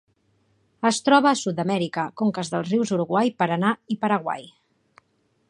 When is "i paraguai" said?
3.95-4.51